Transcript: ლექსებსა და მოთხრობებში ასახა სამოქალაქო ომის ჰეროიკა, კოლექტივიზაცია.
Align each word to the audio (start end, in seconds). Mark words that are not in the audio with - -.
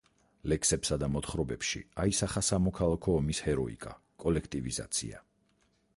ლექსებსა 0.53 0.95
და 1.03 1.09
მოთხრობებში 1.15 1.81
ასახა 2.05 2.43
სამოქალაქო 2.49 3.15
ომის 3.19 3.43
ჰეროიკა, 3.49 3.95
კოლექტივიზაცია. 4.25 5.27